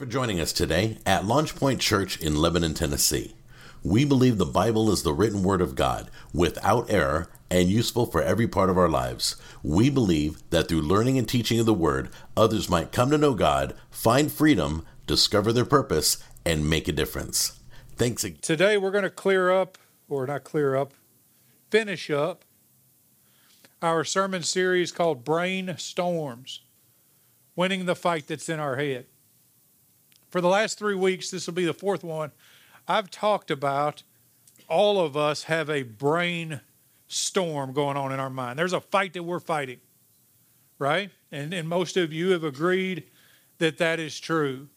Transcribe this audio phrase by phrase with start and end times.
[0.00, 3.34] for joining us today at Launch Point Church in Lebanon, Tennessee.
[3.82, 8.22] We believe the Bible is the written word of God, without error, and useful for
[8.22, 9.36] every part of our lives.
[9.62, 13.34] We believe that through learning and teaching of the word, others might come to know
[13.34, 17.60] God, find freedom, discover their purpose, and make a difference.
[17.96, 18.38] Thanks again.
[18.40, 19.76] Today we're going to clear up,
[20.08, 20.94] or not clear up,
[21.68, 22.46] finish up
[23.82, 26.62] our sermon series called Brain Storms
[27.54, 29.04] Winning the Fight That's in Our Head.
[30.30, 32.30] For the last three weeks, this will be the fourth one,
[32.86, 34.04] I've talked about
[34.68, 36.60] all of us have a brain
[37.08, 38.58] storm going on in our mind.
[38.58, 39.80] There's a fight that we're fighting,
[40.78, 41.10] right?
[41.32, 43.10] And, and most of you have agreed
[43.58, 44.68] that that is true.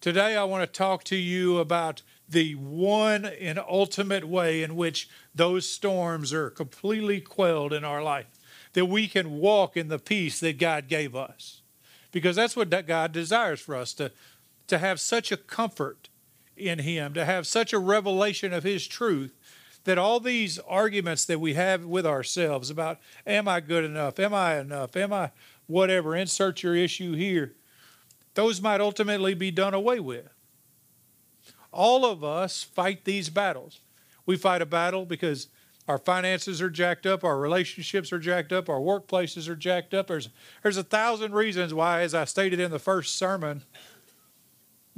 [0.00, 5.08] Today, I want to talk to you about the one and ultimate way in which
[5.34, 8.26] those storms are completely quelled in our life,
[8.72, 11.62] that we can walk in the peace that God gave us.
[12.10, 14.12] Because that's what God desires for us to
[14.68, 16.08] to have such a comfort
[16.56, 19.34] in Him, to have such a revelation of His truth,
[19.84, 24.18] that all these arguments that we have with ourselves about, am I good enough?
[24.18, 24.96] Am I enough?
[24.96, 25.30] Am I
[25.66, 26.14] whatever?
[26.14, 27.54] Insert your issue here.
[28.34, 30.28] Those might ultimately be done away with.
[31.72, 33.80] All of us fight these battles.
[34.26, 35.48] We fight a battle because
[35.86, 40.08] our finances are jacked up, our relationships are jacked up, our workplaces are jacked up.
[40.08, 40.28] There's,
[40.62, 43.64] there's a thousand reasons why, as I stated in the first sermon,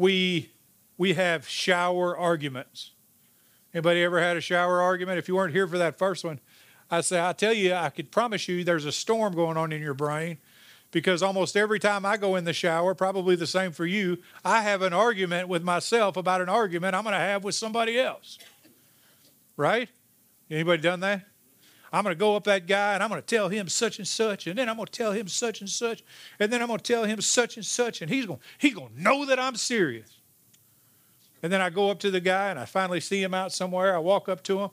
[0.00, 0.50] we
[0.96, 2.92] we have shower arguments.
[3.74, 5.18] Anybody ever had a shower argument?
[5.18, 6.40] If you weren't here for that first one,
[6.90, 9.82] I say I tell you, I could promise you there's a storm going on in
[9.82, 10.38] your brain
[10.90, 14.62] because almost every time I go in the shower, probably the same for you, I
[14.62, 18.38] have an argument with myself about an argument I'm going to have with somebody else.
[19.56, 19.90] Right?
[20.50, 21.26] Anybody done that?
[21.92, 24.06] I'm going to go up that guy and I'm going to tell him such and
[24.06, 26.04] such, and then I'm going to tell him such and such,
[26.38, 28.94] and then I'm going to tell him such and such, and he's going he's going
[28.94, 30.18] to know that I'm serious.
[31.42, 33.94] And then I go up to the guy and I finally see him out somewhere.
[33.94, 34.70] I walk up to him,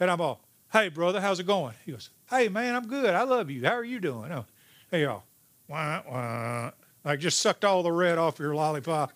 [0.00, 0.40] and I'm all,
[0.72, 3.12] "Hey, brother, how's it going?" He goes, "Hey, man, I'm good.
[3.12, 3.64] I love you.
[3.64, 4.46] How are you doing?" Oh,
[4.90, 5.24] hey, y'all,
[5.68, 6.70] wah, wah.
[7.04, 9.12] like just sucked all the red off your lollipop.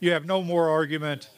[0.00, 1.28] You have no more argument.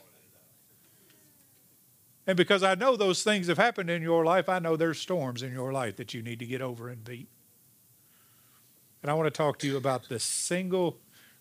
[2.27, 5.43] And because I know those things have happened in your life, I know there's storms
[5.43, 7.29] in your life that you need to get over and beat.
[9.03, 10.99] And I want to talk to you about the single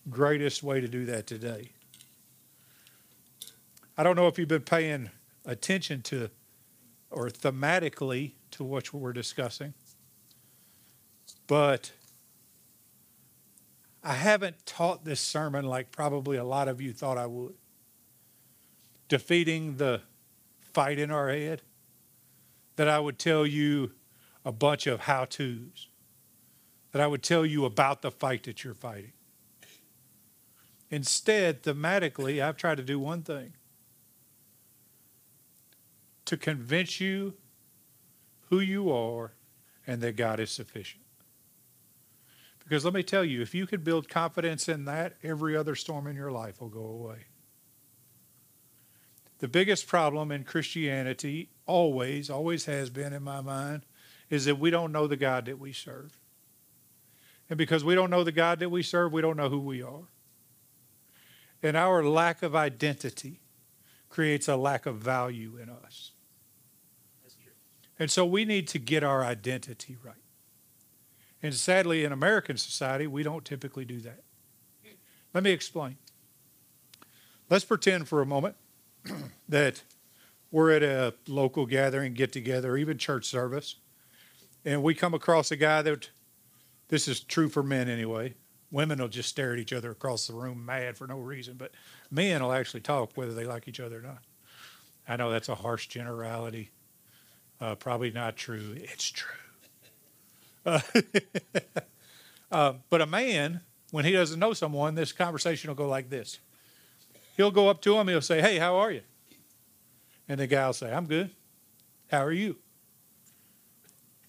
[0.09, 1.69] greatest way to do that today.
[3.97, 5.11] I don't know if you've been paying
[5.45, 6.29] attention to
[7.09, 9.73] or thematically to what we're discussing,
[11.47, 11.93] but
[14.03, 17.53] I haven't taught this sermon like probably a lot of you thought I would.
[19.07, 20.01] Defeating the
[20.73, 21.61] fight in our head,
[22.75, 23.91] that I would tell you
[24.43, 25.89] a bunch of how to's,
[26.91, 29.13] that I would tell you about the fight that you're fighting.
[30.89, 33.53] Instead, thematically, I've tried to do one thing
[36.25, 37.33] to convince you
[38.49, 39.33] who you are
[39.87, 41.03] and that God is sufficient.
[42.63, 46.07] Because let me tell you, if you could build confidence in that, every other storm
[46.07, 47.25] in your life will go away.
[49.43, 53.85] The biggest problem in Christianity, always, always has been in my mind,
[54.29, 56.17] is that we don't know the God that we serve.
[57.49, 59.81] And because we don't know the God that we serve, we don't know who we
[59.83, 60.03] are.
[61.61, 63.41] And our lack of identity
[64.07, 66.11] creates a lack of value in us.
[67.99, 70.15] And so we need to get our identity right.
[71.41, 74.23] And sadly, in American society, we don't typically do that.
[75.33, 75.97] Let me explain.
[77.49, 78.55] Let's pretend for a moment
[79.49, 79.83] that
[80.51, 83.75] we're at a local gathering, get together, even church service,
[84.65, 86.09] and we come across a guy that
[86.89, 88.35] this is true for men anyway.
[88.71, 91.71] Women will just stare at each other across the room mad for no reason, but
[92.09, 94.19] men will actually talk whether they like each other or not.
[95.07, 96.71] I know that's a harsh generality.
[97.59, 98.75] Uh, probably not true.
[98.75, 99.29] It's true.
[100.65, 100.79] Uh,
[102.53, 103.59] uh, but a man,
[103.91, 106.39] when he doesn't know someone, this conversation will go like this
[107.35, 109.01] He'll go up to him, he'll say, Hey, how are you?
[110.27, 111.31] And the guy will say, I'm good.
[112.09, 112.57] How are you?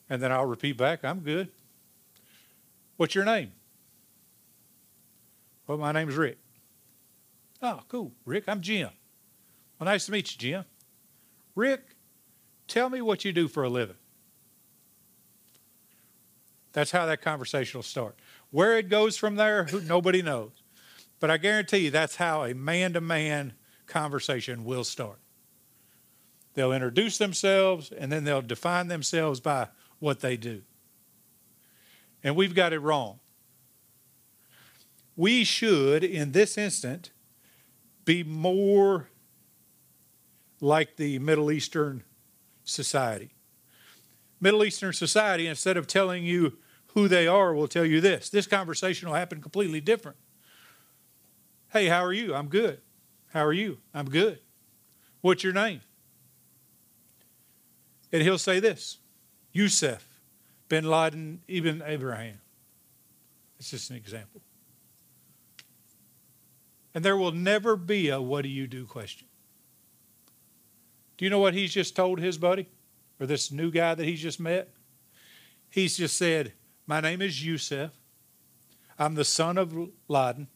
[0.08, 1.48] And then I'll repeat back, I'm good.
[2.96, 3.52] What's your name?
[5.66, 6.38] Well, my name's Rick.
[7.62, 8.12] Oh, cool.
[8.24, 8.90] Rick, I'm Jim.
[9.78, 10.64] Well, nice to meet you, Jim.
[11.54, 11.96] Rick,
[12.68, 13.96] tell me what you do for a living.
[16.72, 18.16] That's how that conversation will start.
[18.50, 20.50] Where it goes from there, nobody knows.
[21.24, 23.54] But I guarantee you that's how a man to man
[23.86, 25.20] conversation will start.
[26.52, 29.68] They'll introduce themselves and then they'll define themselves by
[30.00, 30.60] what they do.
[32.22, 33.20] And we've got it wrong.
[35.16, 37.10] We should, in this instant,
[38.04, 39.08] be more
[40.60, 42.04] like the Middle Eastern
[42.64, 43.30] society.
[44.42, 48.28] Middle Eastern society, instead of telling you who they are, will tell you this.
[48.28, 50.18] This conversation will happen completely different.
[51.74, 52.36] Hey, how are you?
[52.36, 52.80] I'm good.
[53.32, 53.78] How are you?
[53.92, 54.38] I'm good.
[55.22, 55.80] What's your name?
[58.12, 58.98] And he'll say this
[59.52, 60.20] Yusuf,
[60.68, 62.40] bin Laden, Ibn Abraham.
[63.58, 64.40] It's just an example.
[66.94, 69.26] And there will never be a what do you do question.
[71.18, 72.68] Do you know what he's just told his buddy
[73.18, 74.68] or this new guy that he's just met?
[75.70, 76.52] He's just said,
[76.86, 77.90] My name is Yusuf.
[78.96, 79.76] I'm the son of
[80.06, 80.46] Laden,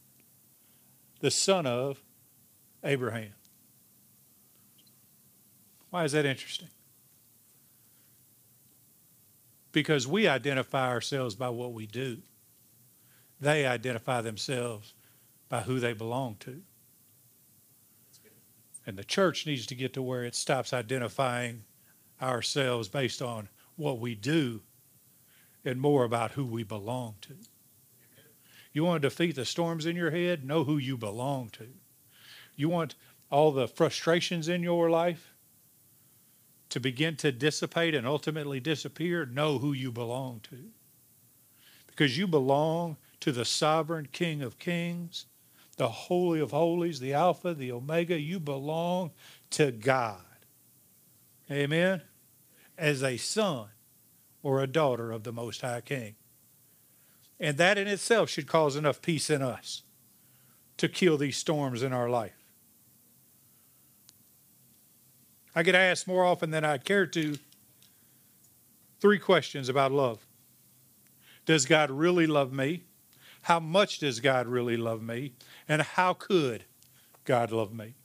[1.19, 2.01] the son of
[2.83, 3.33] Abraham.
[5.89, 6.69] Why is that interesting?
[9.71, 12.19] Because we identify ourselves by what we do,
[13.39, 14.93] they identify themselves
[15.47, 16.61] by who they belong to.
[18.85, 21.63] And the church needs to get to where it stops identifying
[22.21, 24.61] ourselves based on what we do
[25.63, 27.35] and more about who we belong to.
[28.71, 30.45] You want to defeat the storms in your head?
[30.45, 31.67] Know who you belong to.
[32.55, 32.95] You want
[33.31, 35.33] all the frustrations in your life
[36.69, 39.25] to begin to dissipate and ultimately disappear?
[39.25, 40.57] Know who you belong to.
[41.87, 45.25] Because you belong to the sovereign King of Kings
[45.79, 48.19] the Holy of Holies, the Alpha, the Omega.
[48.19, 49.11] You belong
[49.51, 50.19] to God.
[51.49, 52.01] Amen?
[52.77, 53.69] As a son
[54.43, 56.15] or a daughter of the Most High King.
[57.39, 59.83] And that in itself should cause enough peace in us
[60.77, 62.35] to kill these storms in our life.
[65.55, 67.37] I get asked more often than I care to
[68.99, 70.25] three questions about love
[71.45, 72.83] Does God really love me?
[73.43, 75.33] How much does God really love me?
[75.67, 76.65] And how could
[77.23, 77.95] God love me?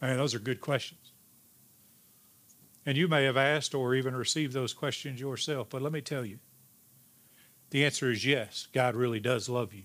[0.00, 1.12] Man, those are good questions.
[2.86, 6.24] And you may have asked or even received those questions yourself, but let me tell
[6.24, 6.38] you
[7.70, 9.84] the answer is yes, God really does love you.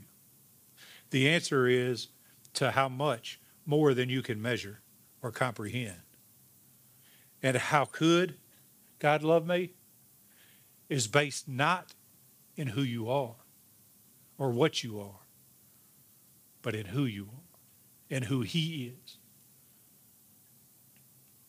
[1.12, 2.10] The answer is
[2.54, 4.82] to how much more than you can measure
[5.22, 6.02] or comprehend.
[7.42, 8.36] And how could
[9.00, 9.74] God love me
[10.90, 11.94] is based not
[12.56, 13.36] in who you are,
[14.38, 15.26] or what you are,
[16.62, 17.46] but in who you are
[18.10, 19.18] and who He is.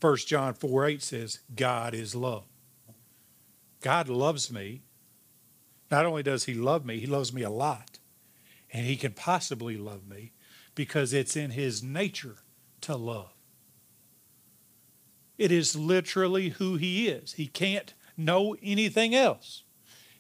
[0.01, 2.45] 1 John 4 8 says, God is love.
[3.81, 4.83] God loves me.
[5.91, 7.99] Not only does He love me, He loves me a lot.
[8.73, 10.33] And He can possibly love me
[10.75, 12.37] because it's in His nature
[12.83, 13.33] to love.
[15.39, 17.35] It is literally who He is.
[17.35, 19.63] He can't know anything else.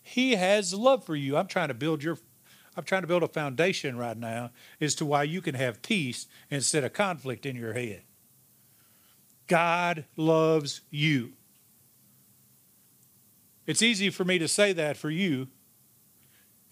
[0.02, 1.36] He has love for you.
[1.36, 2.18] I'm trying to build your
[2.76, 6.26] I'm trying to build a foundation right now as to why you can have peace
[6.50, 8.02] instead of conflict in your head.
[9.46, 11.32] God loves you.
[13.66, 15.48] It's easy for me to say that for you.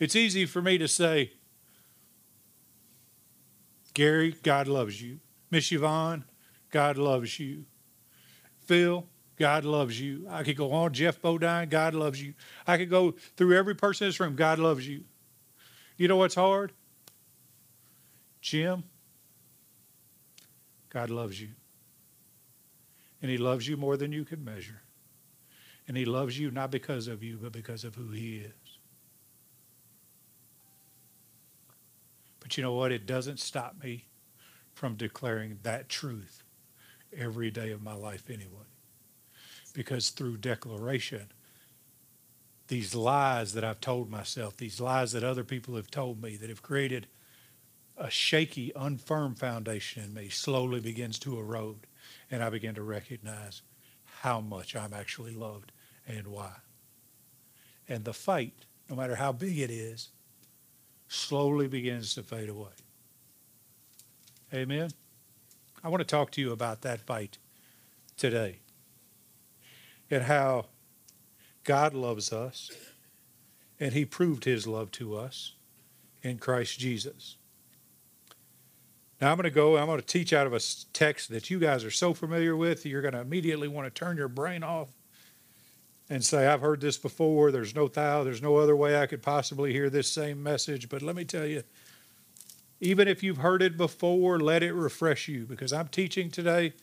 [0.05, 1.33] It's easy for me to say,
[3.95, 5.21] Gary, God loves you.
[5.51, 6.25] Miss Yvonne,
[6.71, 7.65] God loves you.
[8.67, 9.07] Phil,
[9.39, 10.27] God loves you.
[10.29, 12.35] I could go on, Jeff Bodine, God loves you.
[12.67, 15.05] I could go through every person in this room, God loves you.
[15.97, 16.73] You know what's hard?
[18.43, 18.85] Jim,
[20.91, 21.49] God loves you.
[23.23, 24.83] And He loves you more than you can measure.
[25.89, 28.64] And He loves you not because of you, but because of who He is.
[32.45, 32.93] But you know what?
[32.93, 34.05] It doesn't stop me
[34.75, 36.43] from declaring that truth
[37.17, 38.67] every day of my life anyway.
[39.73, 41.33] Because through declaration,
[42.69, 46.51] these lies that I've told myself, these lies that other people have told me that
[46.51, 47.07] have created
[47.97, 51.87] a shaky, unfirm foundation in me slowly begins to erode.
[52.31, 53.63] And I begin to recognize
[54.21, 55.73] how much I'm actually loved
[56.07, 56.53] and why.
[57.89, 60.11] And the fight, no matter how big it is,
[61.09, 62.71] slowly begins to fade away.
[64.53, 64.91] Amen?
[65.83, 67.39] I want to talk to you about that fight
[68.17, 68.61] today
[70.11, 70.67] and how
[71.65, 72.71] God loves us,
[73.81, 75.55] and He proved His love to us
[76.23, 77.37] in Christ Jesus.
[79.21, 80.61] Now I'm going to go, I'm going to teach out of a
[80.93, 84.17] text that you guys are so familiar with, you're going to immediately want to turn
[84.17, 84.89] your brain off
[86.11, 87.51] and say, I've heard this before.
[87.51, 90.89] There's no thou, there's no other way I could possibly hear this same message.
[90.89, 91.63] But let me tell you,
[92.81, 96.75] even if you've heard it before, let it refresh you because I'm teaching today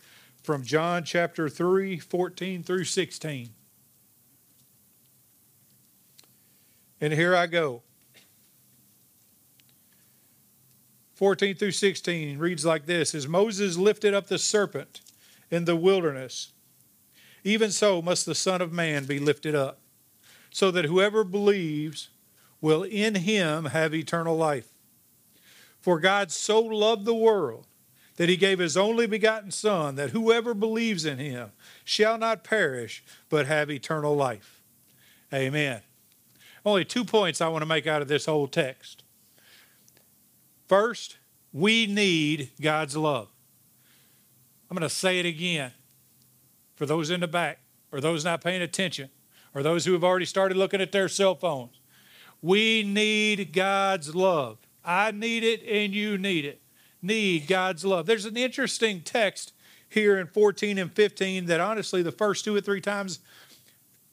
[0.41, 3.49] from John chapter 3, 14 through 16.
[6.99, 7.83] And here I go.
[11.15, 15.01] 14 through 16 reads like this As Moses lifted up the serpent
[15.51, 16.51] in the wilderness,
[17.43, 19.79] even so must the Son of Man be lifted up,
[20.50, 22.10] so that whoever believes
[22.60, 24.67] will in him have eternal life.
[25.79, 27.65] For God so loved the world
[28.17, 31.51] that he gave his only begotten Son, that whoever believes in him
[31.83, 34.62] shall not perish, but have eternal life.
[35.33, 35.81] Amen.
[36.63, 39.03] Only two points I want to make out of this whole text.
[40.67, 41.17] First,
[41.51, 43.29] we need God's love.
[44.69, 45.71] I'm going to say it again
[46.81, 47.59] for those in the back,
[47.91, 49.11] or those not paying attention,
[49.53, 51.79] or those who have already started looking at their cell phones.
[52.41, 54.57] We need God's love.
[54.83, 56.59] I need it and you need it.
[57.00, 58.07] Need God's love.
[58.07, 59.53] There's an interesting text
[59.89, 63.19] here in 14 and 15 that honestly, the first two or three times,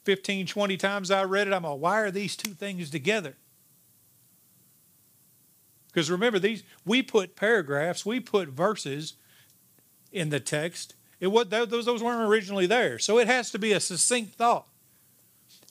[0.03, 3.35] 15, 20 times I read it, I'm like, why are these two things together?
[5.87, 9.13] Because remember, these we put paragraphs, we put verses
[10.11, 10.93] in the text.
[11.19, 14.67] It what those those weren't originally there, so it has to be a succinct thought.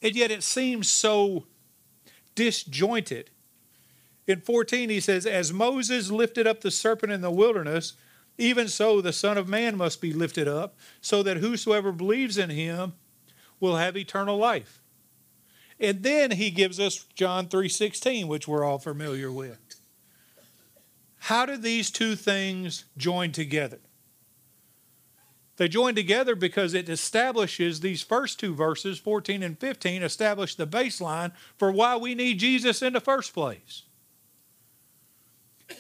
[0.02, 1.46] And yet, it seems so
[2.34, 3.30] disjointed.
[4.26, 7.94] In 14, he says, As Moses lifted up the serpent in the wilderness,
[8.36, 12.50] even so the Son of Man must be lifted up, so that whosoever believes in
[12.50, 12.92] him
[13.58, 14.80] will have eternal life.
[15.80, 19.58] And then he gives us John 3:16, which we're all familiar with.
[21.22, 23.80] How do these two things join together?
[25.58, 30.68] They join together because it establishes these first two verses, 14 and 15, establish the
[30.68, 33.82] baseline for why we need Jesus in the first place.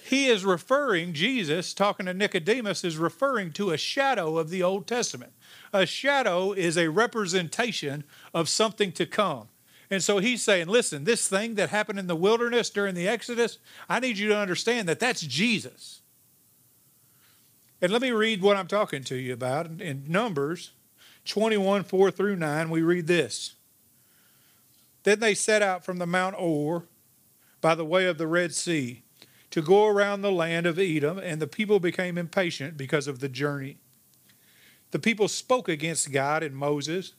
[0.04, 4.88] He is referring, Jesus, talking to Nicodemus, is referring to a shadow of the Old
[4.88, 5.32] Testament.
[5.72, 8.02] A shadow is a representation
[8.34, 9.48] of something to come.
[9.90, 13.58] And so he's saying, listen, this thing that happened in the wilderness during the Exodus,
[13.88, 16.02] I need you to understand that that's Jesus.
[17.80, 19.80] And let me read what I'm talking to you about.
[19.80, 20.72] In Numbers
[21.24, 23.54] 21 4 through 9, we read this.
[25.04, 26.84] Then they set out from the Mount Hor
[27.60, 29.02] by the way of the Red Sea
[29.50, 33.28] to go around the land of Edom, and the people became impatient because of the
[33.28, 33.78] journey.
[34.90, 37.14] The people spoke against God and Moses.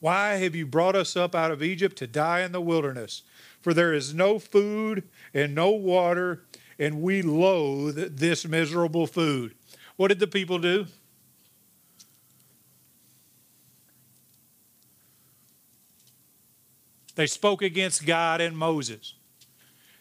[0.00, 3.22] Why have you brought us up out of Egypt to die in the wilderness?
[3.60, 6.44] For there is no food and no water,
[6.78, 9.54] and we loathe this miserable food.
[10.02, 10.86] What did the people do?
[17.14, 19.14] They spoke against God and Moses.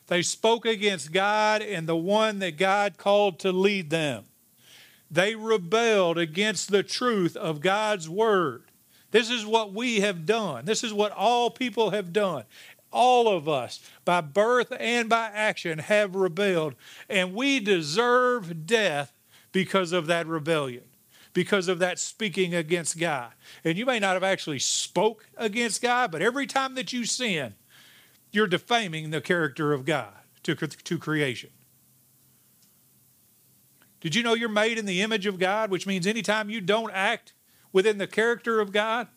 [0.08, 4.24] They spoke against God and the one that God called to lead them.
[5.12, 8.64] They rebelled against the truth of God's word.
[9.12, 10.66] This is what we have done.
[10.66, 12.46] This is what all people have done.
[12.92, 16.74] All of us, by birth and by action, have rebelled,
[17.08, 19.14] and we deserve death
[19.52, 20.84] because of that rebellion,
[21.34, 23.32] because of that speaking against God.
[23.64, 27.56] And you may not have actually spoke against God, but every time that you sin,
[28.32, 31.50] you're defaming the character of God to, to creation.
[34.00, 36.92] Did you know you're made in the image of God, which means anytime you don't
[36.92, 37.34] act
[37.72, 39.08] within the character of God,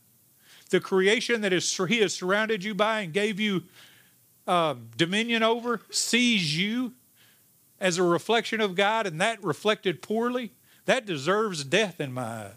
[0.70, 3.62] the creation that is, He has surrounded you by and gave you
[4.46, 6.92] uh, dominion over sees you
[7.80, 10.52] as a reflection of God and that reflected poorly,
[10.86, 12.52] that deserves death in my eyes.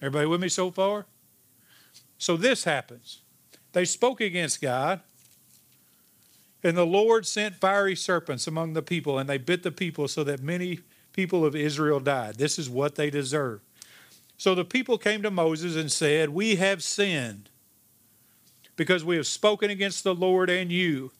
[0.00, 1.06] Everybody with me so far?
[2.18, 3.22] So this happens.
[3.72, 5.00] They spoke against God,
[6.62, 10.24] and the Lord sent fiery serpents among the people, and they bit the people so
[10.24, 10.80] that many
[11.12, 12.36] people of Israel died.
[12.36, 13.60] This is what they deserve.
[14.36, 17.50] So the people came to Moses and said, We have sinned
[18.76, 21.10] because we have spoken against the Lord and you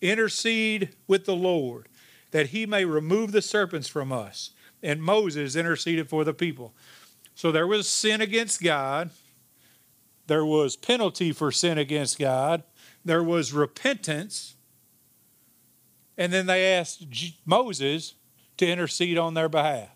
[0.00, 1.88] intercede with the Lord
[2.30, 4.50] that he may remove the serpents from us.
[4.82, 6.74] And Moses interceded for the people.
[7.34, 9.10] So there was sin against God,
[10.26, 12.62] there was penalty for sin against God,
[13.04, 14.56] there was repentance,
[16.16, 17.06] and then they asked
[17.46, 18.14] Moses
[18.56, 19.90] to intercede on their behalf.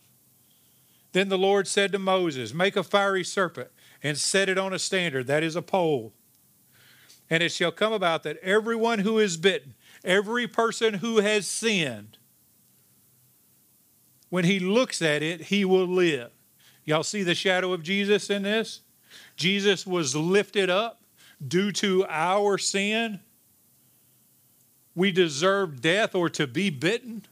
[1.12, 3.70] Then the Lord said to Moses, Make a fiery serpent
[4.02, 6.12] and set it on a standard, that is a pole.
[7.28, 12.18] And it shall come about that everyone who is bitten, Every person who has sinned,
[14.30, 16.30] when he looks at it, he will live.
[16.84, 18.80] Y'all see the shadow of Jesus in this?
[19.36, 21.02] Jesus was lifted up
[21.46, 23.20] due to our sin.
[24.94, 27.26] We deserve death or to be bitten.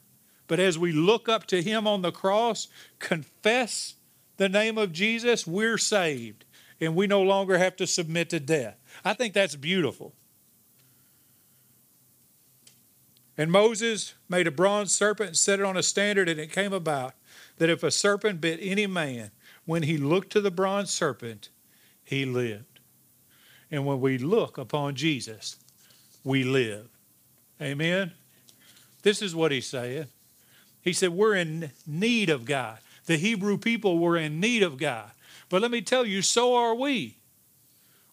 [0.46, 3.94] But as we look up to him on the cross, confess
[4.36, 6.44] the name of Jesus, we're saved.
[6.80, 8.76] And we no longer have to submit to death.
[9.04, 10.14] I think that's beautiful.
[13.40, 16.74] And Moses made a bronze serpent and set it on a standard, and it came
[16.74, 17.14] about
[17.56, 19.30] that if a serpent bit any man,
[19.64, 21.48] when he looked to the bronze serpent,
[22.04, 22.80] he lived.
[23.70, 25.56] And when we look upon Jesus,
[26.22, 26.90] we live.
[27.62, 28.12] Amen?
[29.04, 30.08] This is what he's saying.
[30.82, 32.80] He said, We're in need of God.
[33.06, 35.12] The Hebrew people were in need of God.
[35.48, 37.16] But let me tell you, so are we.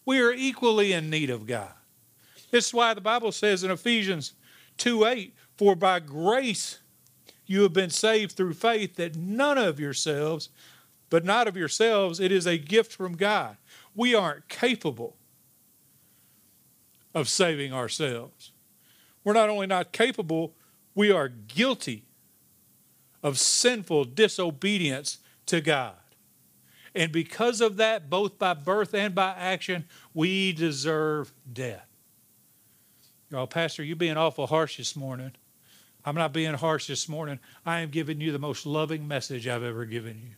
[0.06, 1.74] We are equally in need of God.
[2.50, 4.32] This is why the Bible says in Ephesians
[4.78, 6.78] 2 8, For by grace
[7.46, 10.48] you have been saved through faith, that none of yourselves,
[11.10, 13.56] but not of yourselves, it is a gift from God.
[13.94, 15.16] We aren't capable
[17.14, 18.52] of saving ourselves.
[19.24, 20.54] We're not only not capable,
[20.94, 22.04] we are guilty
[23.22, 25.96] of sinful disobedience to God.
[26.94, 31.87] And because of that, both by birth and by action, we deserve death.
[33.32, 35.32] Oh, Pastor, you're being awful harsh this morning.
[36.04, 37.38] I'm not being harsh this morning.
[37.66, 40.34] I am giving you the most loving message I've ever given you.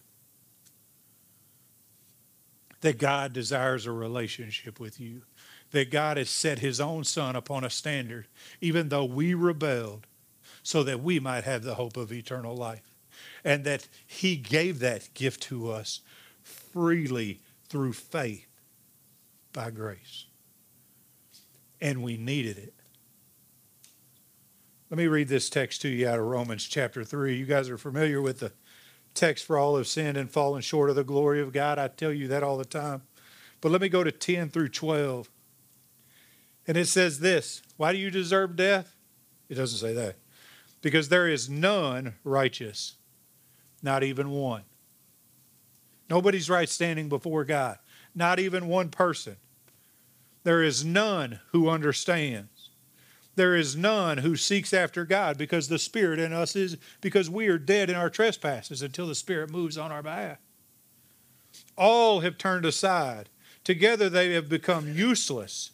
[2.80, 5.22] That God desires a relationship with you.
[5.70, 8.26] That God has set his own son upon a standard,
[8.60, 10.08] even though we rebelled,
[10.64, 12.92] so that we might have the hope of eternal life.
[13.44, 16.00] And that he gave that gift to us
[16.42, 18.48] freely through faith
[19.52, 20.26] by grace.
[21.80, 22.74] And we needed it.
[24.90, 27.36] Let me read this text to you out of Romans chapter 3.
[27.36, 28.50] You guys are familiar with the
[29.14, 31.78] text for all have sinned and fallen short of the glory of God.
[31.78, 33.02] I tell you that all the time.
[33.60, 35.30] But let me go to 10 through 12.
[36.66, 38.96] And it says this Why do you deserve death?
[39.48, 40.16] It doesn't say that.
[40.82, 42.96] Because there is none righteous,
[43.84, 44.62] not even one.
[46.08, 47.78] Nobody's right standing before God,
[48.12, 49.36] not even one person.
[50.42, 52.59] There is none who understands.
[53.36, 57.48] There is none who seeks after God because the Spirit in us is, because we
[57.48, 60.38] are dead in our trespasses until the Spirit moves on our behalf.
[61.76, 63.28] All have turned aside.
[63.64, 65.70] Together they have become useless.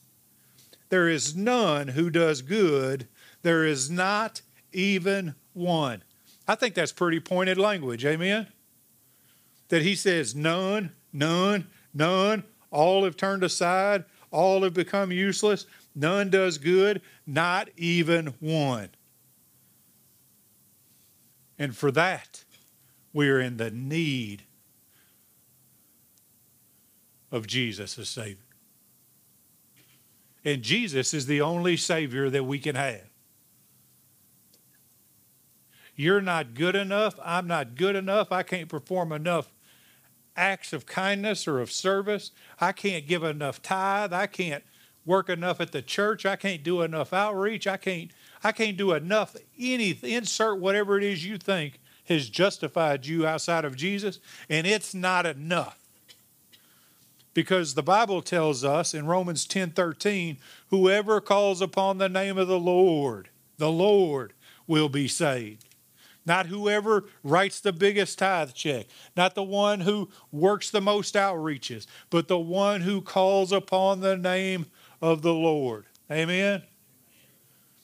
[0.89, 3.09] There is none who does good.
[3.43, 4.43] There is not
[4.73, 6.03] even one.
[6.47, 8.05] I think that's pretty pointed language.
[8.05, 8.47] Amen?
[9.69, 12.45] That he says, none, none, none.
[12.71, 14.05] All have turned aside.
[14.31, 15.67] All have become useless.
[15.99, 18.91] None does good, not even one.
[21.59, 22.45] And for that,
[23.15, 24.43] we are in the need
[27.33, 28.37] of Jesus as Savior.
[30.45, 33.09] And Jesus is the only Savior that we can have.
[35.97, 37.19] You're not good enough.
[37.25, 38.31] I'm not good enough.
[38.31, 39.51] I can't perform enough
[40.37, 42.33] acts of kindness or of service.
[42.61, 44.13] I can't give enough tithe.
[44.13, 44.63] I can't
[45.07, 46.27] work enough at the church.
[46.27, 47.67] I can't do enough outreach.
[47.67, 48.11] I can't
[48.45, 53.65] I can't do enough any insert whatever it is you think has justified you outside
[53.65, 55.79] of Jesus, and it's not enough.
[57.35, 60.39] Because the Bible tells us in Romans 10:13,
[60.69, 64.33] whoever calls upon the name of the Lord, the Lord
[64.67, 65.65] will be saved.
[66.25, 71.87] Not whoever writes the biggest tithe check, not the one who works the most outreaches,
[72.11, 74.67] but the one who calls upon the name
[75.01, 75.87] of the Lord.
[76.11, 76.63] Amen.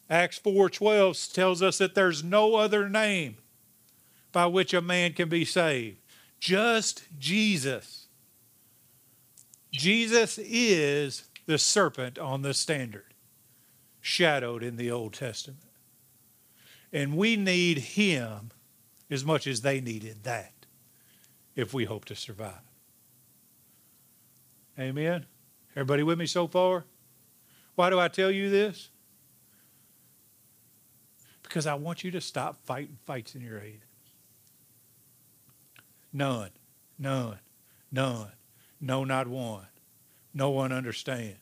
[0.09, 3.38] Acts 4:12 tells us that there's no other name
[4.31, 5.98] by which a man can be saved.
[6.38, 8.09] Just Jesus.
[9.70, 13.14] Jesus is the serpent on the standard,
[14.01, 15.64] shadowed in the Old Testament.
[16.92, 18.51] And we need him
[19.11, 20.53] as much as they needed that
[21.57, 22.61] if we hope to survive.
[24.79, 25.27] Amen.
[25.75, 26.85] Everybody with me so far?
[27.82, 28.90] Why do I tell you this?
[31.42, 33.80] Because I want you to stop fighting fights in your head.
[36.12, 36.50] None,
[36.96, 37.40] none,
[37.90, 38.30] none,
[38.80, 39.66] no, not one.
[40.32, 41.40] No one understands.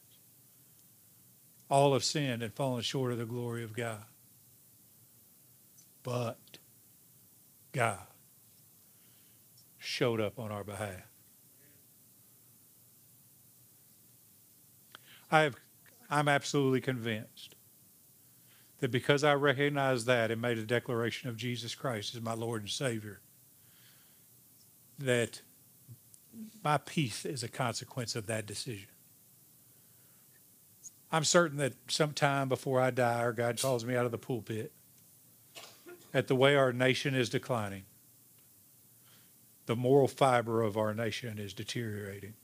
[1.68, 4.04] All have sinned and fallen short of the glory of God.
[6.02, 6.38] But
[7.72, 7.98] God
[9.76, 11.02] showed up on our behalf.
[15.30, 15.56] I have
[16.10, 17.54] I'm absolutely convinced
[18.80, 22.62] that because I recognized that and made a declaration of Jesus Christ as my Lord
[22.62, 23.20] and Savior,
[24.98, 25.42] that
[26.64, 28.88] my peace is a consequence of that decision.
[31.12, 34.72] I'm certain that sometime before I die or God calls me out of the pulpit,
[36.12, 37.84] at the way our nation is declining,
[39.66, 42.34] the moral fiber of our nation is deteriorating,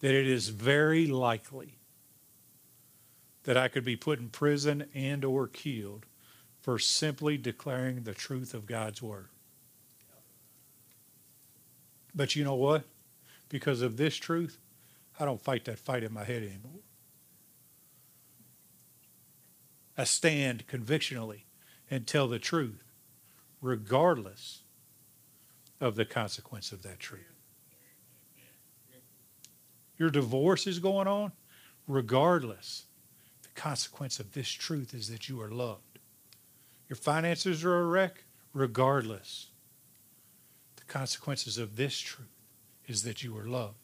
[0.00, 1.78] that it is very likely
[3.44, 6.06] that I could be put in prison and or killed
[6.60, 9.28] for simply declaring the truth of God's word.
[12.14, 12.84] But you know what?
[13.48, 14.58] Because of this truth,
[15.18, 16.80] I don't fight that fight in my head anymore.
[19.96, 21.44] I stand convictionally
[21.90, 22.84] and tell the truth,
[23.60, 24.62] regardless
[25.80, 27.22] of the consequence of that truth.
[29.98, 31.32] Your divorce is going on,
[31.86, 32.86] regardless.
[33.54, 35.98] Consequence of this truth is that you are loved.
[36.88, 39.50] Your finances are a wreck, regardless.
[40.76, 42.28] The consequences of this truth
[42.86, 43.76] is that you are loved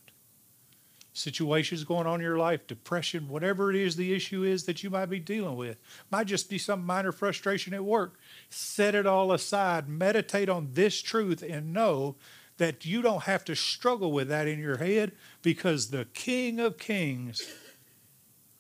[1.12, 4.90] situations going on in your life, depression, whatever it is the issue is that you
[4.90, 5.80] might be dealing with.
[6.10, 8.18] Might just be some minor frustration at work.
[8.48, 12.16] Set it all aside, meditate on this truth, and know
[12.58, 16.78] that you don't have to struggle with that in your head because the King of
[16.78, 17.42] Kings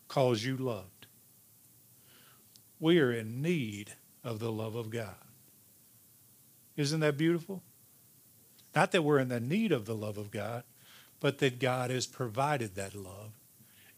[0.08, 0.99] calls you loved.
[2.80, 3.92] We are in need
[4.24, 5.14] of the love of God.
[6.76, 7.62] Isn't that beautiful?
[8.74, 10.64] Not that we're in the need of the love of God,
[11.20, 13.32] but that God has provided that love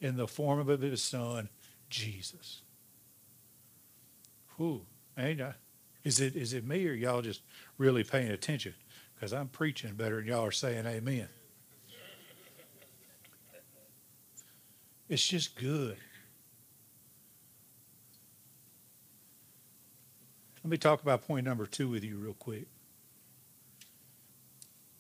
[0.01, 1.49] in the form of his son,
[1.89, 2.63] Jesus.
[5.17, 5.55] Man,
[6.05, 7.43] is it, is it me or y'all just
[7.79, 8.75] really paying attention?
[9.15, 11.29] Because I'm preaching better than y'all are saying amen.
[15.09, 15.97] It's just good.
[20.63, 22.67] Let me talk about point number two with you real quick.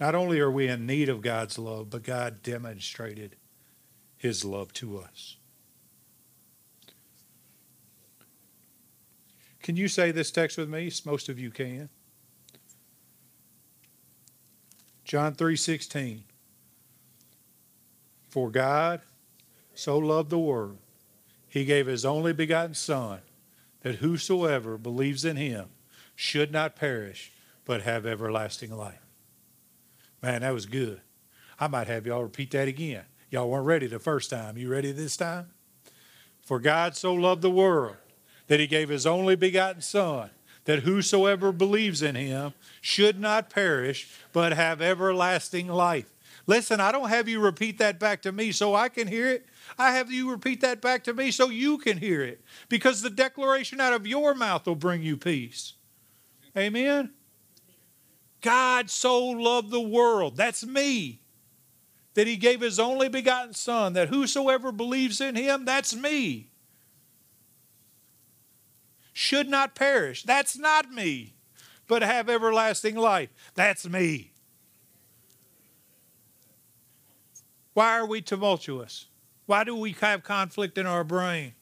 [0.01, 3.37] Not only are we in need of God's love, but God demonstrated
[4.17, 5.37] his love to us.
[9.63, 10.91] Can you say this text with me?
[11.05, 11.89] Most of you can.
[15.05, 16.25] John 3:16
[18.29, 19.03] For God
[19.75, 20.79] so loved the world
[21.49, 23.21] he gave his only begotten son
[23.83, 25.67] that whosoever believes in him
[26.15, 27.33] should not perish
[27.65, 29.07] but have everlasting life.
[30.23, 31.01] Man, that was good.
[31.59, 33.05] I might have y'all repeat that again.
[33.31, 34.57] Y'all weren't ready the first time.
[34.57, 35.51] You ready this time?
[36.43, 37.97] For God so loved the world
[38.49, 40.31] that he gave his only begotten Son,
[40.65, 46.12] that whosoever believes in him should not perish, but have everlasting life.
[46.47, 49.47] Listen, I don't have you repeat that back to me so I can hear it.
[49.79, 52.43] I have you repeat that back to me so you can hear it.
[52.69, 55.75] Because the declaration out of your mouth will bring you peace.
[56.57, 57.13] Amen?
[58.41, 61.21] God so loved the world, that's me,
[62.15, 66.51] that he gave his only begotten Son, that whosoever believes in him, that's me,
[69.13, 70.25] should not perish.
[70.25, 71.35] That's not me,
[71.87, 73.31] but have everlasting life.
[73.55, 74.32] That's me.
[77.75, 79.07] Why are we tumultuous?
[79.47, 81.55] Why do we have conflict in our brain?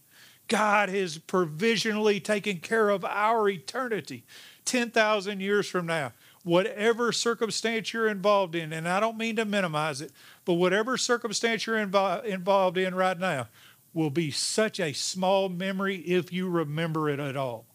[0.49, 4.25] God has provisionally taken care of our eternity
[4.65, 10.01] 10,000 years from now whatever circumstance you're involved in, and I don't mean to minimize
[10.01, 10.13] it,
[10.45, 13.49] but whatever circumstance you're invo- involved in right now
[13.93, 17.67] will be such a small memory if you remember it at all.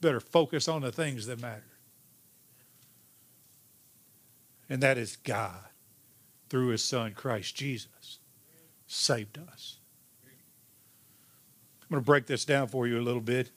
[0.00, 1.64] Better focus on the things that matter.
[4.70, 5.64] And that is God,
[6.48, 8.18] through his Son, Christ Jesus,
[8.86, 9.78] saved us.
[11.82, 13.50] I'm going to break this down for you a little bit.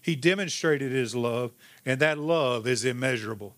[0.00, 1.52] He demonstrated his love,
[1.84, 3.54] and that love is immeasurable.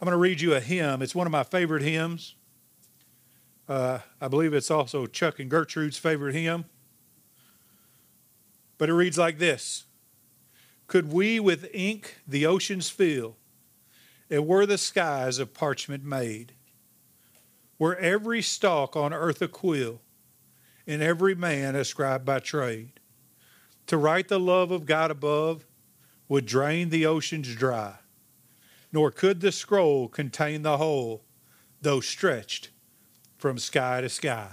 [0.00, 1.02] I'm going to read you a hymn.
[1.02, 2.34] It's one of my favorite hymns.
[3.68, 6.64] Uh, I believe it's also Chuck and Gertrude's favorite hymn.
[8.78, 9.84] But it reads like this
[10.86, 13.36] Could we with ink the oceans fill,
[14.30, 16.52] and were the skies of parchment made,
[17.78, 20.00] were every stalk on earth a quill,
[20.86, 23.00] and every man a scribe by trade,
[23.86, 25.66] to write the love of God above
[26.28, 27.96] would drain the oceans dry,
[28.92, 31.24] nor could the scroll contain the whole,
[31.82, 32.70] though stretched
[33.36, 34.50] from sky to sky.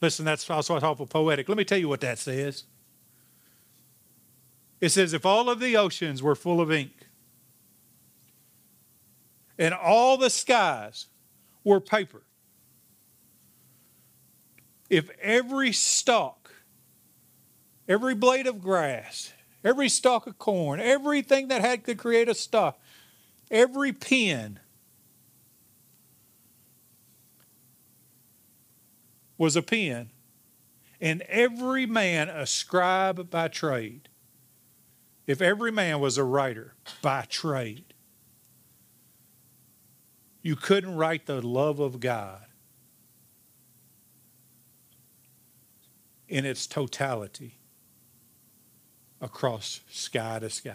[0.00, 1.48] Listen, that's also awful poetic.
[1.48, 2.64] Let me tell you what that says.
[4.80, 7.08] It says, if all of the oceans were full of ink,
[9.58, 11.06] and all the skies
[11.64, 12.22] were paper,
[14.90, 16.42] if every stalk
[17.88, 19.32] every blade of grass,
[19.64, 22.80] every stalk of corn, everything that had to create a stalk,
[23.50, 24.58] every pen
[29.36, 30.10] was a pen,
[31.00, 34.08] and every man a scribe by trade.
[35.26, 37.91] If every man was a writer by trade,
[40.42, 42.44] you couldn't write the love of God
[46.28, 47.58] in its totality
[49.20, 50.74] across sky to sky.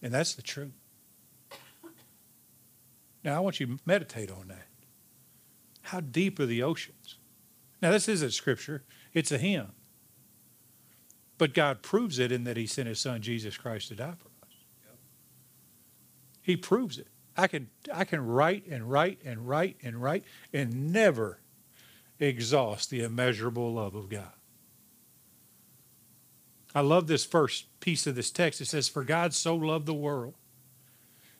[0.00, 0.72] And that's the truth.
[3.24, 4.66] Now, I want you to meditate on that.
[5.82, 7.16] How deep are the oceans?
[7.80, 9.72] Now, this isn't scripture, it's a hymn.
[11.38, 14.28] But God proves it in that He sent His Son, Jesus Christ, to die for
[14.28, 14.31] us.
[16.42, 17.06] He proves it.
[17.36, 21.38] I can, I can write and write and write and write and never
[22.18, 24.32] exhaust the immeasurable love of God.
[26.74, 28.60] I love this first piece of this text.
[28.60, 30.34] It says, For God so loved the world.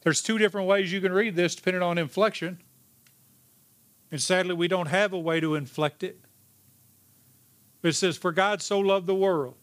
[0.03, 2.61] There's two different ways you can read this depending on inflection.
[4.11, 6.21] And sadly, we don't have a way to inflect it.
[7.83, 9.57] It says, For God so loved the world.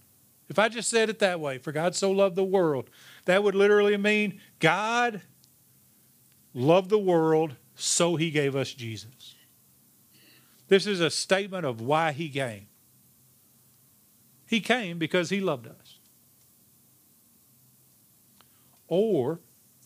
[0.49, 2.89] If I just said it that way, for God so loved the world,
[3.25, 5.21] that would literally mean God
[6.53, 9.35] loved the world, so he gave us Jesus.
[10.67, 12.67] This is a statement of why he came.
[14.45, 15.99] He came because he loved us.
[18.87, 19.39] Or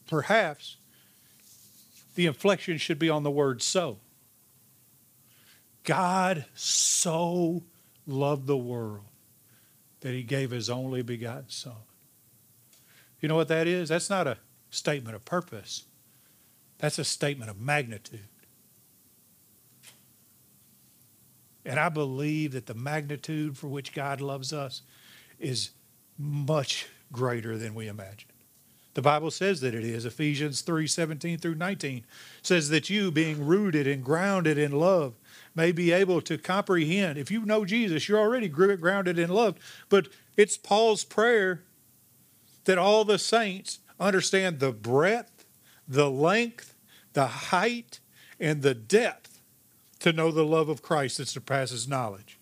[0.08, 0.78] perhaps
[2.16, 4.00] the inflection should be on the word so.
[5.84, 7.64] God so
[8.08, 9.06] loved the world
[10.02, 11.74] that he gave his only begotten Son.
[13.24, 13.88] You know what that is?
[13.88, 14.38] That's not a
[14.70, 15.86] statement of purpose,
[16.78, 18.28] that's a statement of magnitude.
[21.66, 24.82] And I believe that the magnitude for which God loves us
[25.40, 25.72] is
[26.18, 28.28] much greater than we imagine.
[28.94, 30.04] The Bible says that it is.
[30.04, 32.04] Ephesians 3 17 through 19
[32.42, 35.14] says that you, being rooted and grounded in love,
[35.56, 37.18] may be able to comprehend.
[37.18, 39.56] If you know Jesus, you're already grounded in love.
[39.88, 41.64] But it's Paul's prayer
[42.66, 45.46] that all the saints understand the breadth,
[45.88, 46.76] the length,
[47.14, 48.00] the height,
[48.40, 49.42] and the depth
[50.00, 52.40] to know the love of Christ that surpasses knowledge.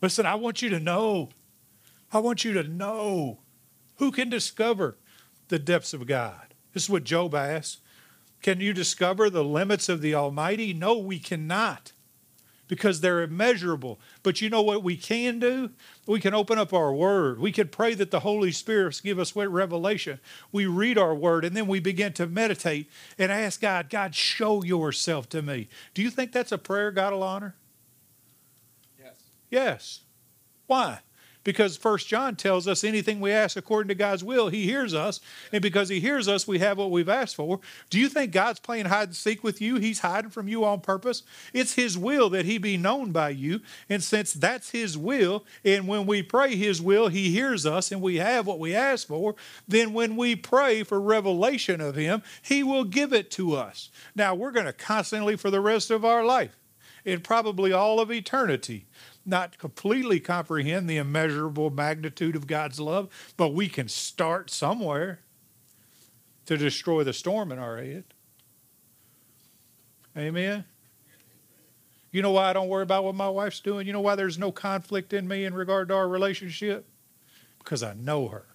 [0.00, 1.30] Listen, I want you to know.
[2.12, 3.40] I want you to know
[3.96, 4.96] who can discover
[5.48, 6.54] the depths of God.
[6.72, 7.80] This is what Job asked.
[8.40, 10.74] Can you discover the limits of the Almighty?
[10.74, 11.91] No, we cannot
[12.72, 14.00] because they're immeasurable.
[14.22, 15.72] But you know what we can do?
[16.06, 17.38] We can open up our word.
[17.38, 20.20] We can pray that the Holy Spirit give us revelation.
[20.52, 24.64] We read our word and then we begin to meditate and ask God, God, show
[24.64, 25.68] yourself to me.
[25.92, 27.56] Do you think that's a prayer God will honor?
[28.98, 29.16] Yes.
[29.50, 30.00] Yes.
[30.66, 31.00] Why?
[31.44, 35.20] Because First John tells us anything we ask according to God's will, He hears us,
[35.52, 37.60] and because He hears us, we have what we've asked for.
[37.90, 39.76] Do you think God's playing hide and seek with you?
[39.76, 41.22] He's hiding from you on purpose.
[41.52, 45.88] It's His will that He be known by you, and since that's His will, and
[45.88, 49.34] when we pray His will, He hears us, and we have what we ask for.
[49.66, 53.90] Then when we pray for revelation of Him, He will give it to us.
[54.14, 56.56] Now we're going to constantly, for the rest of our life,
[57.04, 58.86] and probably all of eternity
[59.24, 65.20] not completely comprehend the immeasurable magnitude of God's love, but we can start somewhere
[66.46, 68.04] to destroy the storm in our head.
[70.16, 70.64] Amen.
[72.10, 73.86] You know why I don't worry about what my wife's doing?
[73.86, 76.86] You know why there's no conflict in me in regard to our relationship?
[77.58, 78.46] Because I know her.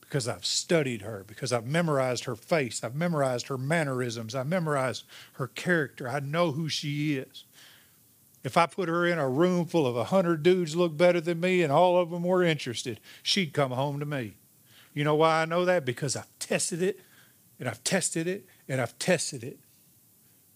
[0.00, 5.04] Because I've studied her, because I've memorized her face, I've memorized her mannerisms, I've memorized
[5.34, 6.08] her character.
[6.08, 7.44] I know who she is.
[8.42, 11.40] If I put her in a room full of a hundred dudes look better than
[11.40, 14.36] me and all of them were interested, she'd come home to me.
[14.94, 15.84] You know why I know that?
[15.84, 17.00] Because I've tested it
[17.58, 19.58] and I've tested it and I've tested it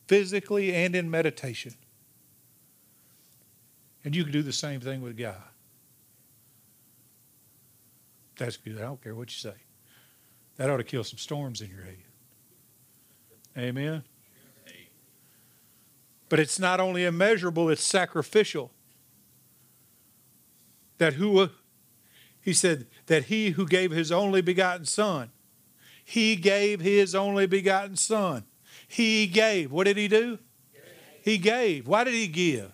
[0.07, 1.75] physically and in meditation.
[4.03, 5.43] And you can do the same thing with God.
[8.37, 8.79] That's good.
[8.79, 9.57] I don't care what you say.
[10.57, 11.99] That ought to kill some storms in your head.
[13.57, 14.03] Amen.
[16.29, 18.73] But it's not only immeasurable, it's sacrificial.
[20.99, 21.51] That who,
[22.41, 25.31] he said, that he who gave his only begotten son,
[26.05, 28.45] he gave his only begotten son.
[28.87, 29.73] He gave.
[29.73, 30.39] What did he do?
[31.23, 31.89] He gave.
[31.89, 32.73] Why did he give?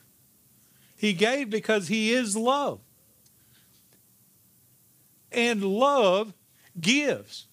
[0.97, 2.81] He gave because he is love.
[5.33, 6.35] And love
[6.81, 7.47] gives.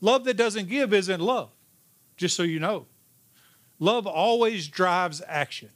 [0.00, 1.50] Love that doesn't give isn't love,
[2.16, 2.86] just so you know.
[3.78, 5.70] Love always drives action,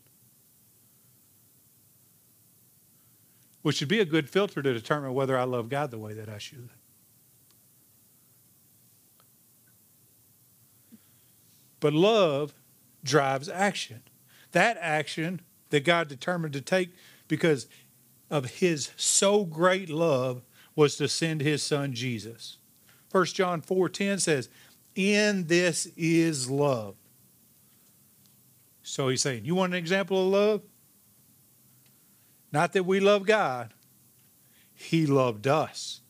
[3.62, 6.28] which should be a good filter to determine whether I love God the way that
[6.28, 6.70] I should.
[11.80, 12.54] But love
[13.02, 14.02] drives action.
[14.52, 16.90] That action that God determined to take
[17.26, 17.66] because
[18.30, 20.42] of his so great love
[20.76, 22.58] was to send his son Jesus.
[23.10, 24.48] 1 John 4:10 says,
[24.94, 26.96] "In this is love,
[28.90, 30.62] So he's saying, You want an example of love?
[32.50, 33.72] Not that we love God,
[34.74, 36.00] He loved us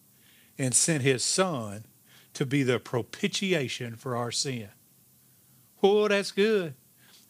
[0.58, 1.84] and sent His Son
[2.32, 4.70] to be the propitiation for our sin.
[5.82, 6.74] Oh, that's good.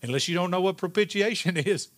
[0.03, 1.89] Unless you don't know what propitiation is,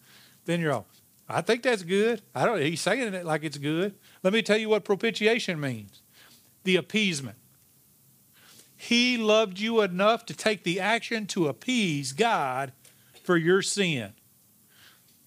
[0.47, 0.87] then you're all,
[1.29, 2.23] I think that's good.
[2.35, 3.95] I don't he's saying it like it's good.
[4.23, 6.01] Let me tell you what propitiation means.
[6.65, 7.37] The appeasement.
[8.75, 12.73] He loved you enough to take the action to appease God
[13.25, 14.13] for your sin.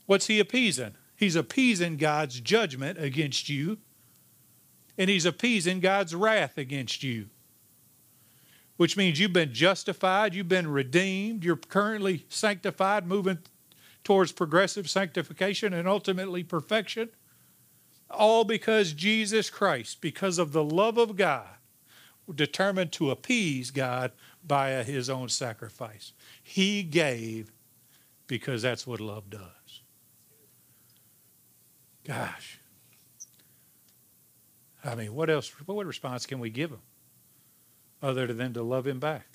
[0.05, 0.95] What's he appeasing?
[1.15, 3.77] He's appeasing God's judgment against you,
[4.97, 7.29] and he's appeasing God's wrath against you
[8.77, 13.39] which means you've been justified, you've been redeemed, you're currently sanctified, moving
[14.03, 17.09] towards progressive sanctification and ultimately perfection.
[18.09, 21.47] All because Jesus Christ, because of the love of God,
[22.33, 24.11] determined to appease God
[24.45, 26.13] by his own sacrifice.
[26.41, 27.51] He gave
[28.27, 29.81] because that's what love does.
[32.05, 32.59] Gosh.
[34.83, 35.49] I mean, what else?
[35.65, 36.81] What response can we give him?
[38.05, 39.25] other than to love him back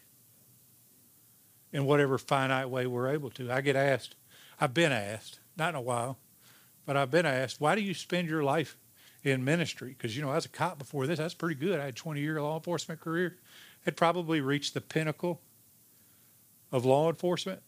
[1.72, 3.50] in whatever finite way we're able to.
[3.50, 4.14] I get asked,
[4.61, 6.18] I've been asked, not in a while,
[6.87, 8.76] but I've been asked, why do you spend your life
[9.24, 9.90] in ministry?
[9.90, 11.18] Because, you know, I was a cop before this.
[11.18, 11.81] That's pretty good.
[11.81, 13.38] I had a 20 year law enforcement career.
[13.85, 15.40] Had probably reached the pinnacle
[16.70, 17.62] of law enforcement,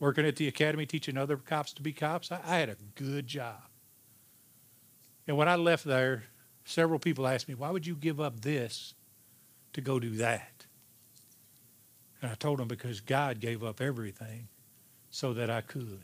[0.00, 2.32] working at the academy, teaching other cops to be cops.
[2.32, 3.60] I, I had a good job.
[5.28, 6.24] And when I left there,
[6.64, 8.94] several people asked me, why would you give up this
[9.72, 10.66] to go do that.
[12.22, 14.48] And I told them because God gave up everything
[15.10, 16.02] so that I could.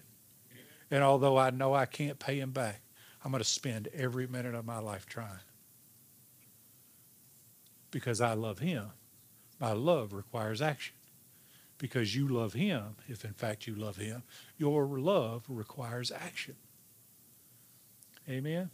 [0.91, 2.81] And although I know I can't pay him back,
[3.25, 5.41] I'm going to spend every minute of my life trying.
[7.91, 8.87] Because I love him.
[9.61, 10.95] My love requires action.
[11.79, 14.23] Because you love him, if in fact you love him,
[14.57, 16.57] your love requires action.
[18.29, 18.71] Amen?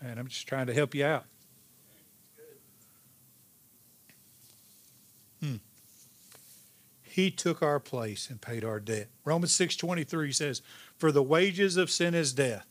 [0.00, 1.24] And I'm just trying to help you out.
[5.40, 5.56] Hmm.
[7.02, 9.08] He took our place and paid our debt.
[9.24, 10.62] Romans 6:23 says,
[10.96, 12.66] "For the wages of sin is death,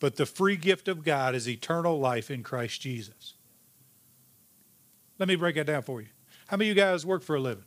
[0.00, 3.34] but the free gift of God is eternal life in Christ Jesus."
[5.18, 6.08] Let me break that down for you.
[6.48, 7.64] How many of you guys work for a living?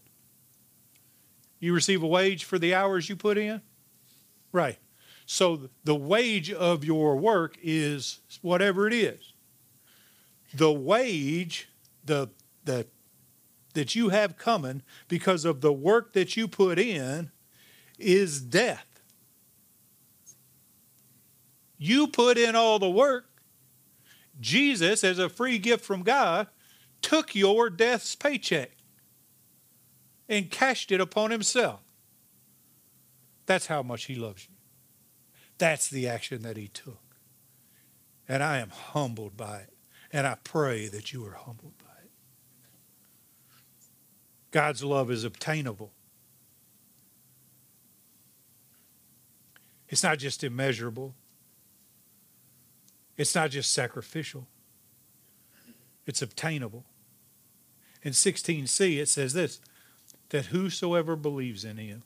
[1.59, 3.61] You receive a wage for the hours you put in?
[4.51, 4.79] Right.
[5.27, 9.33] So the wage of your work is whatever it is.
[10.53, 11.69] The wage,
[12.03, 12.29] the
[12.65, 12.87] the
[13.75, 17.31] that you have coming because of the work that you put in
[17.99, 18.87] is death.
[21.77, 23.27] You put in all the work.
[24.39, 26.47] Jesus, as a free gift from God,
[27.01, 28.71] took your death's paycheck
[30.29, 31.81] and cashed it upon himself.
[33.45, 34.55] That's how much he loves you.
[35.57, 37.01] That's the action that he took.
[38.27, 39.73] And I am humbled by it.
[40.11, 42.11] And I pray that you are humbled by it.
[44.51, 45.91] God's love is obtainable.
[49.89, 51.13] It's not just immeasurable.
[53.17, 54.47] It's not just sacrificial.
[56.05, 56.85] It's obtainable.
[58.03, 59.59] In 16c, it says this
[60.29, 62.03] that whosoever believes in him.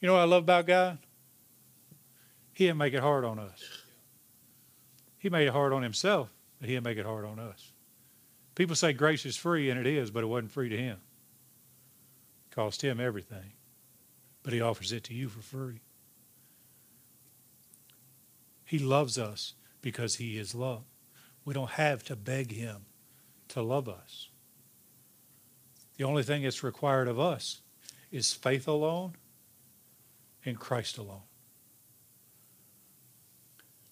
[0.00, 0.98] You know what I love about God?
[2.52, 3.62] He didn't make it hard on us.
[5.18, 7.72] He made it hard on himself, but he didn't make it hard on us.
[8.54, 10.98] People say grace is free, and it is, but it wasn't free to him.
[12.46, 13.52] It cost him everything,
[14.42, 15.80] but he offers it to you for free.
[18.64, 20.84] He loves us because he is love.
[21.44, 22.86] We don't have to beg him
[23.48, 24.27] to love us.
[25.98, 27.60] The only thing that's required of us
[28.10, 29.14] is faith alone
[30.44, 31.22] in Christ alone.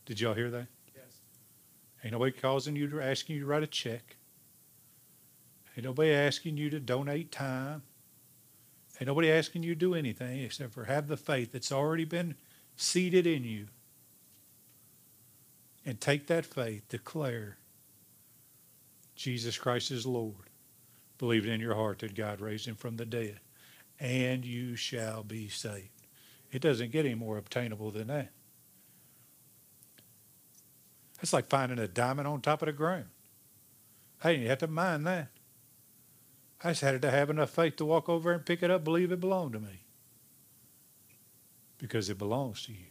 [0.06, 0.68] Did y'all hear that?
[0.94, 1.18] Yes.
[2.04, 4.16] Ain't nobody causing you to asking you to write a check.
[5.76, 7.82] Ain't nobody asking you to donate time.
[9.00, 12.36] Ain't nobody asking you to do anything except for have the faith that's already been
[12.76, 13.66] seated in you.
[15.84, 17.58] And take that faith, declare
[19.16, 20.50] Jesus Christ is Lord.
[21.18, 23.40] Believe in your heart that God raised him from the dead,
[23.98, 25.90] and you shall be saved.
[26.52, 28.30] It doesn't get any more obtainable than that.
[31.16, 33.06] That's like finding a diamond on top of the ground.
[34.22, 35.28] Hey, you have to mind that.
[36.62, 39.12] I just had to have enough faith to walk over and pick it up, believe
[39.12, 39.82] it belonged to me.
[41.78, 42.86] Because it belongs to you.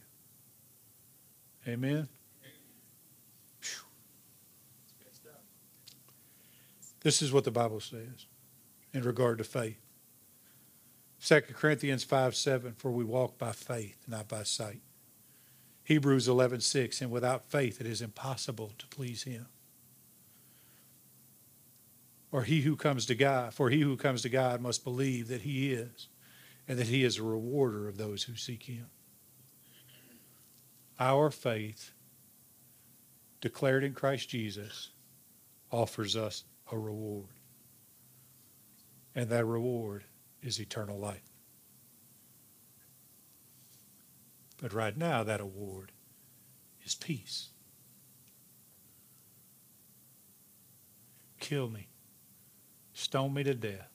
[1.67, 2.07] Amen?
[7.05, 8.25] This is what the Bible says
[8.91, 9.77] in regard to faith.
[11.23, 14.81] 2 Corinthians 5 7, for we walk by faith, not by sight.
[15.83, 19.45] Hebrews 11 6, and without faith it is impossible to please him.
[22.31, 25.41] Or he who comes to God, for he who comes to God must believe that
[25.41, 26.07] he is,
[26.67, 28.87] and that he is a rewarder of those who seek him.
[30.99, 31.91] Our faith,
[33.41, 34.89] declared in Christ Jesus,
[35.71, 37.29] offers us a reward.
[39.13, 40.03] And that reward
[40.41, 41.23] is eternal life.
[44.57, 45.91] But right now, that award
[46.83, 47.49] is peace.
[51.39, 51.89] Kill me,
[52.93, 53.89] stone me to death,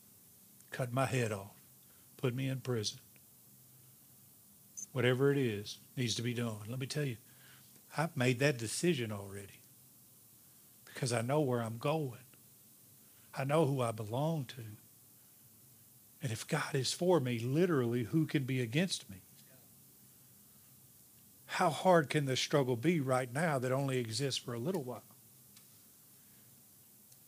[0.70, 1.56] cut my head off,
[2.16, 3.00] put me in prison.
[4.92, 6.60] Whatever it is needs to be done.
[6.68, 7.16] Let me tell you,
[7.96, 9.62] I've made that decision already
[10.84, 12.18] because I know where I'm going.
[13.36, 14.62] I know who I belong to.
[16.22, 19.22] And if God is for me, literally, who can be against me?
[21.46, 25.02] How hard can the struggle be right now that only exists for a little while?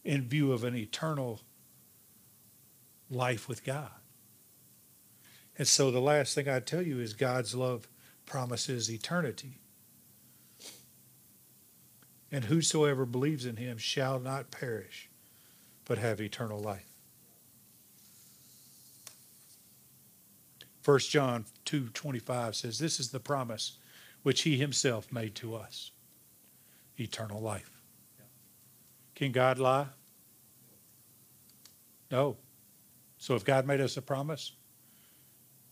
[0.04, 1.40] In view of an eternal
[3.10, 3.90] life with God.
[5.58, 7.88] And so the last thing I tell you is God's love
[8.26, 9.58] promises eternity.
[12.30, 15.10] And whosoever believes in him shall not perish,
[15.84, 16.92] but have eternal life.
[20.84, 23.78] 1 John 2:25 says this is the promise
[24.22, 25.92] which he himself made to us
[26.98, 27.82] eternal life.
[29.14, 29.88] Can God lie?
[32.10, 32.36] No.
[33.18, 34.52] So if God made us a promise,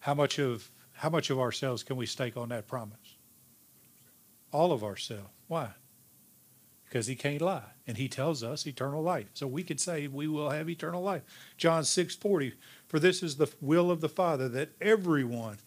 [0.01, 3.17] how much of how much of ourselves can we stake on that promise?
[4.53, 5.31] All of ourselves.
[5.49, 5.71] Why?
[6.91, 7.63] Because he can't lie.
[7.87, 9.29] And he tells us eternal life.
[9.35, 11.23] So we could say we will have eternal life.
[11.57, 12.55] John 6 40,
[12.89, 15.59] for this is the will of the Father that everyone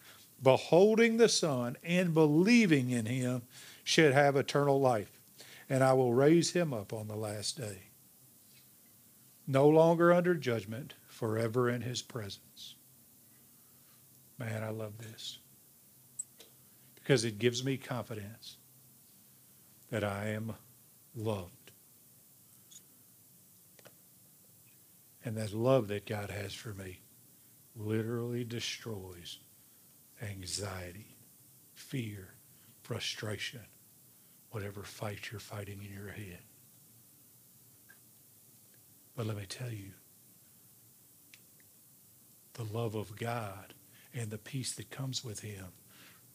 [0.42, 3.42] beholding the Son and believing in him
[3.82, 5.18] should have eternal life.
[5.70, 7.84] And I will raise him up on the last day.
[9.46, 12.74] No longer under judgment, forever in his presence.
[14.38, 15.38] Man, I love this.
[16.96, 18.56] Because it gives me confidence
[19.90, 20.54] that I am
[21.14, 21.70] loved.
[25.24, 27.00] And that love that God has for me
[27.76, 29.38] literally destroys
[30.22, 31.16] anxiety,
[31.74, 32.34] fear,
[32.82, 33.60] frustration,
[34.50, 36.40] whatever fight you're fighting in your head.
[39.16, 39.92] But let me tell you,
[42.54, 43.74] the love of God
[44.12, 45.66] and the peace that comes with Him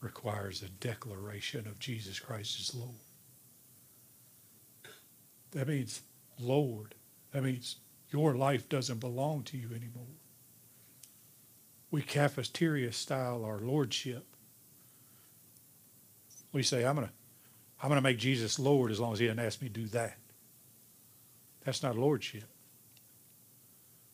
[0.02, 3.09] requires a declaration of Jesus Christ as Lord.
[5.52, 6.02] That means
[6.40, 6.96] Lord.
[7.32, 7.78] That means
[8.12, 10.16] your life doesn't belong to you anymore.
[11.92, 14.26] We cafeteria style our lordship.
[16.52, 17.12] We say, I'm gonna
[17.82, 20.18] I'm gonna make Jesus Lord as long as he doesn't ask me to do that.
[21.64, 22.46] That's not lordship.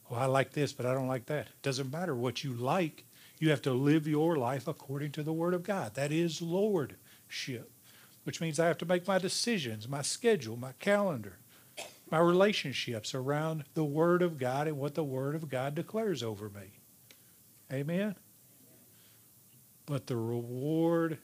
[0.09, 1.47] Well, I like this, but I don't like that.
[1.47, 3.05] It doesn't matter what you like.
[3.39, 5.95] You have to live your life according to the Word of God.
[5.95, 7.71] That is lordship,
[8.25, 11.37] which means I have to make my decisions, my schedule, my calendar,
[12.09, 16.49] my relationships around the Word of God and what the Word of God declares over
[16.49, 16.79] me.
[17.71, 18.15] Amen?
[19.85, 21.19] But the reward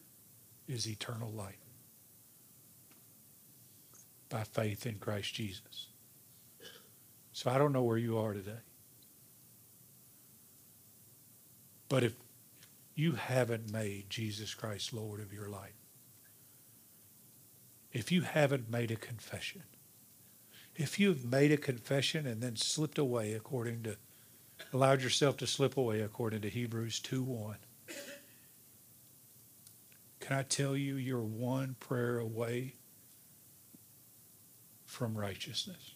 [0.67, 1.55] is eternal life
[4.29, 5.87] by faith in Christ Jesus.
[7.33, 8.61] So I don't know where you are today.
[11.89, 12.13] But if
[12.93, 15.80] you haven't made Jesus Christ Lord of your life,
[17.93, 19.63] if you haven't made a confession,
[20.75, 23.97] if you've made a confession and then slipped away according to,
[24.73, 27.57] allowed yourself to slip away according to Hebrews 2 1,
[30.19, 32.75] can I tell you you're one prayer away
[34.85, 35.95] from righteousness?